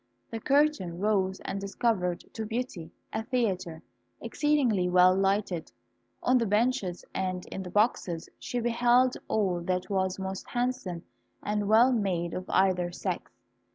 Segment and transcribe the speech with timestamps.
[0.31, 3.83] The curtain rose and discovered to Beauty a theatre,
[4.19, 5.71] exceedingly well lighted.
[6.23, 11.03] On the benches and in the boxes she beheld all that was most handsome
[11.43, 13.31] and well made of either sex.